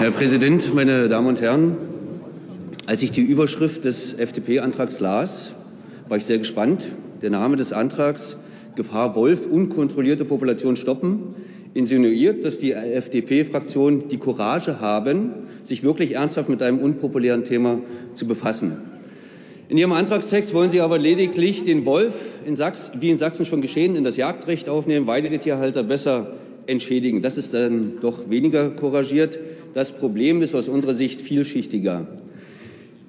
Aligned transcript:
Herr 0.00 0.10
Präsident, 0.10 0.74
meine 0.74 1.08
Damen 1.08 1.28
und 1.28 1.40
Herren! 1.40 1.76
Als 2.86 3.02
ich 3.02 3.10
die 3.10 3.22
Überschrift 3.22 3.84
des 3.84 4.12
FDP-Antrags 4.12 5.00
las, 5.00 5.54
war 6.08 6.18
ich 6.18 6.24
sehr 6.24 6.38
gespannt. 6.38 6.84
Der 7.22 7.30
Name 7.30 7.56
des 7.56 7.72
Antrags 7.72 8.36
Gefahr 8.74 9.14
Wolf, 9.14 9.46
unkontrollierte 9.46 10.24
Population 10.24 10.76
stoppen, 10.76 11.34
insinuiert, 11.74 12.44
dass 12.44 12.58
die 12.58 12.72
FDP-Fraktion 12.72 14.08
die 14.08 14.18
Courage 14.18 14.80
haben, 14.80 15.30
sich 15.62 15.84
wirklich 15.84 16.16
ernsthaft 16.16 16.48
mit 16.48 16.60
einem 16.60 16.80
unpopulären 16.80 17.44
Thema 17.44 17.78
zu 18.14 18.26
befassen. 18.26 18.76
In 19.68 19.78
Ihrem 19.78 19.92
Antragstext 19.92 20.52
wollen 20.52 20.70
Sie 20.70 20.80
aber 20.80 20.98
lediglich 20.98 21.64
den 21.64 21.86
Wolf, 21.86 22.14
in 22.44 22.56
Sachsen, 22.56 23.00
wie 23.00 23.10
in 23.10 23.16
Sachsen 23.16 23.46
schon 23.46 23.62
geschehen, 23.62 23.96
in 23.96 24.04
das 24.04 24.16
Jagdrecht 24.16 24.68
aufnehmen, 24.68 25.06
Weidetierhalter 25.06 25.84
besser 25.84 26.32
entschädigen. 26.66 27.22
Das 27.22 27.36
ist 27.36 27.54
dann 27.54 27.94
doch 28.00 28.28
weniger 28.28 28.70
couragiert. 28.70 29.38
Das 29.74 29.90
Problem 29.90 30.40
ist 30.40 30.54
aus 30.54 30.68
unserer 30.68 30.94
Sicht 30.94 31.20
vielschichtiger. 31.20 32.06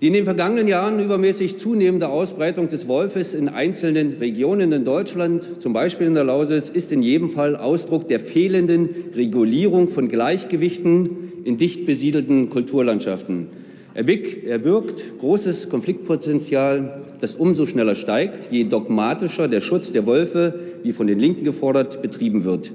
Die 0.01 0.07
in 0.07 0.13
den 0.13 0.25
vergangenen 0.25 0.67
Jahren 0.67 0.99
übermäßig 0.99 1.57
zunehmende 1.57 2.09
Ausbreitung 2.09 2.67
des 2.67 2.87
Wolfes 2.87 3.33
in 3.33 3.47
einzelnen 3.47 4.17
Regionen 4.19 4.71
in 4.71 4.83
Deutschland, 4.83 5.61
zum 5.61 5.73
Beispiel 5.73 6.07
in 6.07 6.15
der 6.15 6.25
Lausitz, 6.25 6.69
ist 6.69 6.91
in 6.91 7.01
jedem 7.01 7.29
Fall 7.29 7.55
Ausdruck 7.55 8.07
der 8.07 8.19
fehlenden 8.19 8.89
Regulierung 9.15 9.89
von 9.89 10.09
Gleichgewichten 10.09 11.09
in 11.45 11.57
dicht 11.57 11.85
besiedelten 11.85 12.49
Kulturlandschaften. 12.49 13.47
Er 13.93 14.03
birgt 14.03 15.19
großes 15.19 15.69
Konfliktpotenzial, 15.69 17.03
das 17.21 17.35
umso 17.35 17.65
schneller 17.65 17.95
steigt, 17.95 18.51
je 18.51 18.65
dogmatischer 18.65 19.47
der 19.47 19.61
Schutz 19.61 19.93
der 19.93 20.05
Wölfe, 20.05 20.59
wie 20.83 20.91
von 20.91 21.07
den 21.07 21.19
Linken 21.19 21.45
gefordert, 21.45 22.01
betrieben 22.01 22.43
wird. 22.43 22.71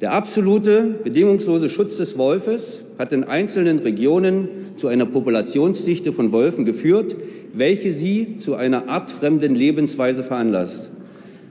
Der 0.00 0.14
absolute, 0.14 0.94
bedingungslose 1.04 1.68
Schutz 1.68 1.98
des 1.98 2.16
Wolfes 2.16 2.84
hat 2.98 3.12
in 3.12 3.22
einzelnen 3.22 3.80
Regionen 3.80 4.48
zu 4.78 4.88
einer 4.88 5.04
Populationsdichte 5.04 6.12
von 6.12 6.32
Wölfen 6.32 6.64
geführt, 6.64 7.14
welche 7.52 7.92
sie 7.92 8.36
zu 8.36 8.54
einer 8.54 8.88
artfremden 8.88 9.54
Lebensweise 9.54 10.24
veranlasst. 10.24 10.88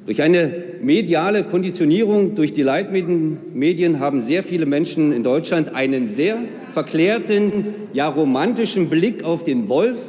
Durch 0.08 0.24
eine 0.24 0.52
mediale 0.82 1.44
Konditionierung 1.44 2.34
durch 2.34 2.52
die 2.52 2.64
Leitmedien 2.64 4.00
haben 4.00 4.22
sehr 4.22 4.44
viele 4.44 4.66
Menschen 4.66 5.12
in 5.12 5.22
Deutschland 5.22 5.76
einen 5.76 6.08
sehr 6.08 6.40
verklärten, 6.72 7.68
ja 7.94 8.08
romantischen 8.08 8.90
Blick 8.90 9.24
auf 9.24 9.44
den 9.44 9.70
Wolf. 9.70 10.00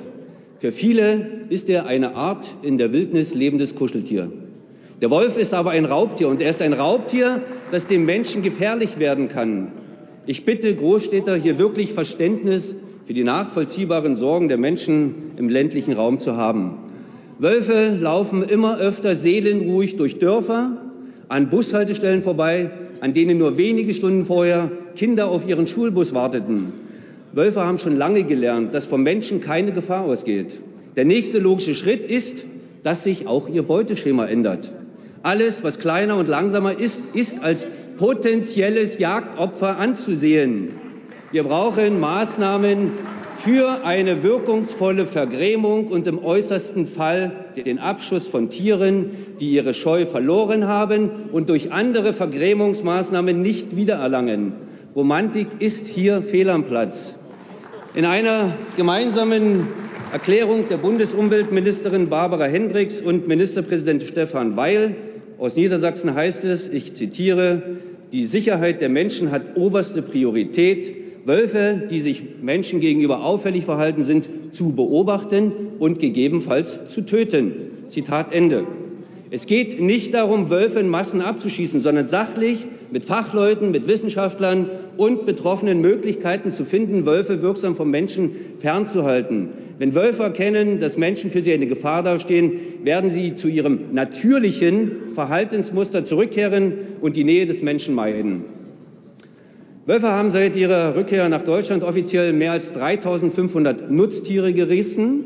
Für 0.61 0.73
viele 0.73 1.27
ist 1.51 1.69
er 1.69 1.85
eine 1.85 2.15
Art 2.15 2.49
in 2.63 2.79
der 2.79 2.95
Wildnis 2.95 3.35
lebendes 3.35 3.75
Kuscheltier. 3.75 4.33
Der 5.03 5.11
Wolf 5.11 5.39
ist 5.39 5.53
aber 5.53 5.73
ein 5.73 5.85
Raubtier 5.85 6.29
und 6.29 6.41
er 6.41 6.51
ist 6.51 6.63
ein 6.63 6.73
Raubtier, 6.73 7.43
das 7.71 7.87
dem 7.87 8.05
Menschen 8.05 8.43
gefährlich 8.43 8.99
werden 8.99 9.29
kann. 9.29 9.69
Ich 10.27 10.45
bitte 10.45 10.75
Großstädter 10.75 11.37
hier 11.37 11.59
wirklich 11.59 11.93
Verständnis 11.93 12.75
für 13.07 13.15
die 13.15 13.25
nachvollziehbaren 13.25 14.17
Sorgen 14.17 14.49
der 14.49 14.59
Menschen 14.59 15.33
im 15.37 15.49
ländlichen 15.49 15.95
Raum 15.95 16.21
zu 16.21 16.37
haben. 16.37 16.79
Wölfe 17.39 17.97
laufen 17.99 18.43
immer 18.43 18.79
öfter 18.79 19.17
seelenruhig 19.17 19.97
durch 19.97 20.19
Dörfer, 20.19 20.77
an 21.29 21.49
Bushaltestellen 21.49 22.23
vorbei, 22.23 22.71
an 23.01 23.15
denen 23.15 23.39
nur 23.39 23.57
wenige 23.57 23.95
Stunden 23.95 24.27
vorher 24.27 24.71
Kinder 24.95 25.29
auf 25.29 25.49
ihren 25.49 25.67
Schulbus 25.67 26.13
warteten. 26.13 26.73
Wölfe 27.33 27.61
haben 27.61 27.79
schon 27.79 27.97
lange 27.97 28.25
gelernt, 28.25 28.75
dass 28.75 28.85
vom 28.85 29.03
Menschen 29.03 29.41
keine 29.41 29.73
Gefahr 29.73 30.05
ausgeht. 30.05 30.63
Der 30.97 31.05
nächste 31.05 31.39
logische 31.39 31.75
Schritt 31.75 32.05
ist, 32.05 32.45
dass 32.83 33.05
sich 33.05 33.27
auch 33.27 33.49
ihr 33.49 33.63
Beuteschema 33.63 34.27
ändert. 34.27 34.73
Alles, 35.23 35.63
was 35.63 35.79
kleiner 35.79 36.17
und 36.17 36.29
langsamer 36.29 36.79
ist, 36.79 37.07
ist 37.13 37.43
als 37.43 37.67
potenzielles 37.99 38.99
Jagdopfer 38.99 39.77
anzusehen. 39.77 40.71
Wir 41.31 41.45
brauchen 41.45 42.01
Maßnahmen 42.01 42.93
für 43.37 43.85
eine 43.85 44.23
wirkungsvolle 44.23 45.05
Vergrämung 45.07 45.89
und 45.89 46.07
im 46.07 46.25
äußersten 46.25 46.87
Fall 46.87 47.33
den 47.55 47.79
Abschuss 47.79 48.27
von 48.27 48.49
Tieren, 48.49 49.11
die 49.41 49.51
ihre 49.51 49.75
Scheu 49.75 50.07
verloren 50.07 50.67
haben 50.67 51.11
und 51.33 51.51
durch 51.51 51.71
andere 51.71 52.15
Vergrämungsmaßnahmen 52.15 53.43
nicht 53.43 53.77
wiedererlangen. 53.77 54.55
Romantik 54.97 55.49
ist 55.59 55.87
hier 55.87 56.23
fehl 56.23 56.49
am 56.49 56.65
Platz. 56.65 57.17
In 57.95 58.07
einer 58.07 58.55
gemeinsamen 58.77 59.67
Erklärung 60.13 60.69
der 60.69 60.79
Bundesumweltministerin 60.79 62.09
Barbara 62.09 62.45
Hendricks 62.45 63.01
und 63.01 63.29
Ministerpräsident 63.29 64.03
Stefan 64.03 64.57
Weil 64.57 64.97
aus 65.41 65.57
Niedersachsen 65.57 66.15
heißt 66.15 66.45
es, 66.45 66.69
ich 66.69 66.93
zitiere, 66.93 67.63
die 68.13 68.27
Sicherheit 68.27 68.83
der 68.83 68.91
Menschen 68.91 69.31
hat 69.31 69.57
oberste 69.57 70.03
Priorität. 70.03 70.95
Wölfe, 71.25 71.87
die 71.89 72.01
sich 72.01 72.23
Menschen 72.43 72.81
gegenüber 72.81 73.25
auffällig 73.25 73.65
verhalten, 73.65 74.03
sind 74.03 74.29
zu 74.53 74.73
beobachten 74.73 75.53
und 75.79 75.99
gegebenenfalls 75.99 76.81
zu 76.87 77.03
töten. 77.03 77.53
Zitat 77.89 78.35
Ende. 78.35 78.67
Es 79.31 79.47
geht 79.47 79.81
nicht 79.81 80.13
darum, 80.13 80.51
Wölfe 80.51 80.81
in 80.81 80.89
Massen 80.89 81.21
abzuschießen, 81.21 81.81
sondern 81.81 82.07
sachlich 82.07 82.67
mit 82.91 83.05
Fachleuten, 83.07 83.71
mit 83.71 83.89
Wissenschaftlern 83.89 84.69
und 85.01 85.25
Betroffenen 85.25 85.81
Möglichkeiten 85.81 86.51
zu 86.51 86.67
finden, 86.67 87.07
Wölfe 87.07 87.41
wirksam 87.41 87.75
vom 87.75 87.91
Menschen 87.91 88.33
fernzuhalten. 88.61 89.49
Wenn 89.79 89.95
Wölfe 89.95 90.25
erkennen, 90.25 90.79
dass 90.79 90.99
Menschen 90.99 91.31
für 91.31 91.41
sie 91.41 91.55
eine 91.55 91.67
Gefahr 91.67 92.03
dastehen, 92.03 92.53
werden 92.85 93.09
sie 93.09 93.35
zu 93.35 93.49
ihrem 93.49 93.79
natürlichen 93.93 94.91
Verhaltensmuster 95.15 96.05
zurückkehren 96.05 96.75
und 97.01 97.17
die 97.17 97.25
Nähe 97.25 97.47
des 97.47 97.63
Menschen 97.63 97.95
meiden. 97.95 98.45
Wölfe 99.87 100.09
haben 100.09 100.31
seit 100.31 100.55
ihrer 100.55 100.95
Rückkehr 100.95 101.31
nach 101.31 101.45
Deutschland 101.45 101.83
offiziell 101.83 102.35
mehr 102.35 102.53
als 102.53 102.71
3500 102.73 103.91
Nutztiere 103.91 104.53
gerissen. 104.53 105.25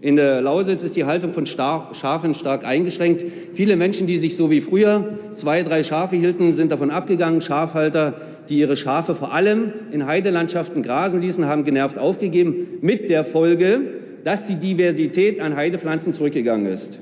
In 0.00 0.16
der 0.16 0.40
Lausitz 0.40 0.80
ist 0.80 0.96
die 0.96 1.04
Haltung 1.04 1.34
von 1.34 1.44
Schafen 1.44 2.32
stark 2.32 2.64
eingeschränkt. 2.64 3.22
Viele 3.52 3.76
Menschen, 3.76 4.06
die 4.06 4.16
sich 4.16 4.34
so 4.34 4.50
wie 4.50 4.62
früher 4.62 5.18
zwei, 5.34 5.62
drei 5.62 5.84
Schafe 5.84 6.16
hielten, 6.16 6.54
sind 6.54 6.72
davon 6.72 6.90
abgegangen. 6.90 7.42
Schafhalter, 7.42 8.14
die 8.50 8.58
ihre 8.58 8.76
Schafe 8.76 9.14
vor 9.14 9.32
allem 9.32 9.72
in 9.92 10.06
Heidelandschaften 10.06 10.82
grasen 10.82 11.22
ließen, 11.22 11.46
haben 11.46 11.64
genervt 11.64 11.98
aufgegeben, 11.98 12.66
mit 12.82 13.08
der 13.08 13.24
Folge, 13.24 13.80
dass 14.24 14.46
die 14.46 14.56
Diversität 14.56 15.40
an 15.40 15.56
Heidepflanzen 15.56 16.12
zurückgegangen 16.12 16.66
ist. 16.66 16.98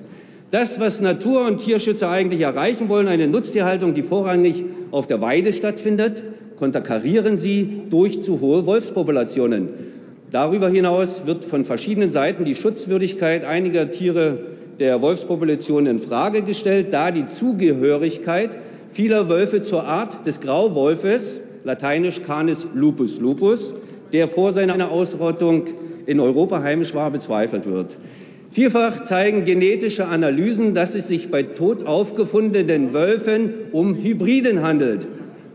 Das, 0.50 0.78
was 0.78 1.00
Natur- 1.00 1.46
und 1.46 1.58
Tierschützer 1.58 2.10
eigentlich 2.10 2.42
erreichen 2.42 2.88
wollen, 2.88 3.08
eine 3.08 3.26
Nutztierhaltung, 3.26 3.94
die 3.94 4.02
vorrangig 4.02 4.64
auf 4.90 5.06
der 5.06 5.20
Weide 5.20 5.52
stattfindet, 5.52 6.22
konterkarieren 6.56 7.36
sie 7.36 7.82
durch 7.90 8.22
zu 8.22 8.40
hohe 8.40 8.66
Wolfspopulationen. 8.66 9.68
Darüber 10.30 10.68
hinaus 10.68 11.22
wird 11.26 11.44
von 11.44 11.64
verschiedenen 11.64 12.10
Seiten 12.10 12.44
die 12.44 12.54
Schutzwürdigkeit 12.54 13.44
einiger 13.44 13.90
Tiere 13.90 14.38
der 14.78 15.00
Wolfspopulation 15.02 15.86
in 15.86 15.98
Frage 15.98 16.42
gestellt, 16.42 16.88
da 16.92 17.10
die 17.10 17.26
Zugehörigkeit 17.26 18.58
vieler 18.98 19.28
Wölfe 19.28 19.62
zur 19.62 19.84
Art 19.84 20.26
des 20.26 20.40
Grauwolfes, 20.40 21.38
lateinisch 21.62 22.20
Canis 22.20 22.66
lupus 22.74 23.20
lupus, 23.20 23.76
der 24.12 24.26
vor 24.26 24.52
seiner 24.52 24.90
Ausrottung 24.90 25.68
in 26.06 26.18
Europa 26.18 26.64
heimisch 26.64 26.94
war, 26.94 27.12
bezweifelt 27.12 27.64
wird. 27.64 27.96
Vielfach 28.50 29.04
zeigen 29.04 29.44
genetische 29.44 30.06
Analysen, 30.06 30.74
dass 30.74 30.96
es 30.96 31.06
sich 31.06 31.30
bei 31.30 31.44
tot 31.44 31.86
aufgefundenen 31.86 32.92
Wölfen 32.92 33.54
um 33.70 33.94
Hybriden 33.94 34.62
handelt. 34.62 35.06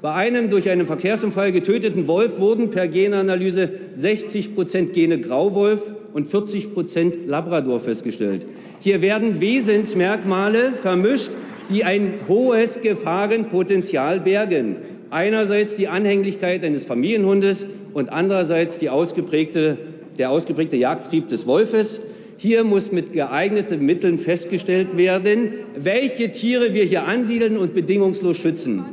Bei 0.02 0.14
einem 0.14 0.50
durch 0.50 0.70
einen 0.70 0.88
Verkehrsunfall 0.88 1.52
getöteten 1.52 2.08
Wolf 2.08 2.40
wurden 2.40 2.70
per 2.70 2.88
Genanalyse 2.88 3.72
60 3.94 4.56
Prozent 4.56 4.94
Gene 4.94 5.20
Grauwolf 5.20 5.94
und 6.14 6.32
40 6.32 6.74
Prozent 6.74 7.28
Labrador 7.28 7.82
festgestellt. 7.82 8.46
Hier 8.80 9.02
werden 9.02 9.42
Wesensmerkmale 9.42 10.72
vermischt, 10.82 11.32
die 11.69 11.84
ein 11.84 12.16
hohes 12.28 12.81
Gefahrenpotenzial 12.81 14.19
bergen. 14.19 14.78
Einerseits 15.09 15.75
die 15.75 15.88
Anhänglichkeit 15.88 16.63
eines 16.63 16.85
Familienhundes 16.85 17.66
und 17.93 18.11
andererseits 18.11 18.85
ausgeprägte, 18.88 19.78
der 20.17 20.32
ausgeprägte 20.32 20.76
Jagdtrieb 20.76 21.29
des 21.29 21.46
Wolfes. 21.46 22.02
Hier 22.38 22.64
muss 22.64 22.91
mit 22.91 23.14
geeigneten 23.14 23.85
Mitteln 23.85 24.17
festgestellt 24.17 24.97
werden, 24.97 25.53
welche 25.78 26.32
Tiere 26.32 26.73
wir 26.73 26.84
hier 26.84 27.05
ansiedeln 27.05 27.58
und 27.58 27.73
bedingungslos 27.73 28.38
schützen. 28.38 28.84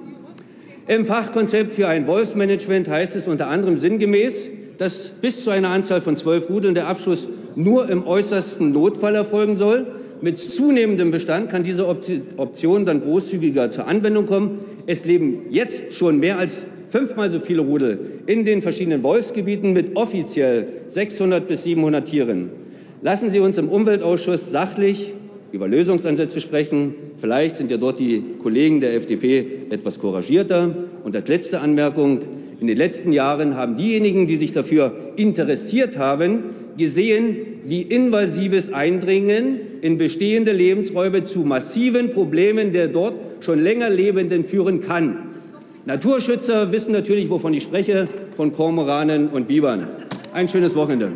Im 0.87 1.05
Fachkonzept 1.05 1.75
für 1.75 1.89
ein 1.89 2.07
Wolfsmanagement 2.07 2.89
heißt 2.89 3.17
es 3.17 3.29
unter 3.29 3.47
anderem 3.47 3.77
sinngemäß, 3.77 4.49
dass 4.77 5.11
bis 5.21 5.45
zu 5.45 5.51
einer 5.51 5.69
Anzahl 5.69 6.01
von 6.01 6.17
zwölf 6.17 6.49
Rudeln 6.49 6.75
der 6.75 6.89
Abschluss 6.89 7.29
nur 7.55 7.89
im 7.89 8.07
äußersten 8.07 8.73
Notfall 8.73 9.15
erfolgen 9.15 9.57
soll. 9.57 9.87
Mit 10.23 10.39
zunehmendem 10.39 11.11
Bestand 11.11 11.51
kann 11.51 11.63
diese 11.63 11.87
Option 11.89 12.85
dann 12.85 13.01
großzügiger 13.01 13.71
zur 13.71 13.87
Anwendung 13.87 14.27
kommen. 14.27 14.59
Es 14.87 15.05
leben 15.07 15.47
jetzt 15.51 15.95
schon 15.95 16.19
mehr 16.19 16.39
als 16.39 16.67
fünfmal 16.91 17.31
so 17.31 17.41
viele 17.41 17.63
Rudel 17.63 17.99
in 18.27 18.45
den 18.45 18.61
verschiedenen 18.61 19.03
Wolfsgebieten 19.03 19.73
mit 19.73 19.97
offiziell 19.97 20.67
600 20.89 21.47
bis 21.49 21.63
700 21.63 22.07
Tieren. 22.07 22.51
Lassen 23.03 23.31
Sie 23.31 23.41
uns 23.41 23.57
im 23.57 23.69
Umweltausschuss 23.69 24.51
sachlich 24.51 25.15
über 25.53 25.67
Lösungsansätze 25.67 26.41
sprechen. 26.41 26.95
Vielleicht 27.21 27.57
sind 27.57 27.71
ja 27.71 27.77
dort 27.77 27.99
die 27.99 28.23
Kollegen 28.43 28.81
der 28.81 28.95
FDP 28.95 29.47
etwas 29.71 29.99
couragierter. 29.99 30.75
Und 31.03 31.17
als 31.17 31.29
letzte 31.29 31.61
Anmerkung, 31.61 32.21
In 32.61 32.67
den 32.67 32.77
letzten 32.77 33.15
Jahren 33.15 33.57
haben 33.57 33.79
diejenigen, 33.79 34.27
die 34.27 34.37
sich 34.37 34.53
dafür 34.53 34.93
interessiert 35.17 35.97
haben, 35.97 36.41
gesehen, 36.77 37.37
wie 37.65 37.81
invasives 37.81 38.71
Eindringen 38.71 39.61
in 39.83 39.99
bestehende 39.99 40.53
Lebensräume 40.53 41.25
zu 41.25 41.41
massiven 41.41 42.11
Problemen 42.11 42.73
der 42.73 42.89
dort 42.89 43.15
schon 43.41 43.61
länger 43.61 43.91
Lebenden 43.91 44.45
führen 44.45 44.83
kann. 44.87 45.31
Naturschützer 45.87 46.73
wissen 46.73 46.93
natürlich, 46.93 47.31
wovon 47.31 47.55
ich 47.55 47.63
spreche, 47.63 48.09
von 48.37 48.53
Kormoranen 48.53 49.29
und 49.29 49.49
Bibern. 49.49 49.89
Ein 50.33 50.49
schönes 50.49 50.75
Wochenende. 50.75 51.13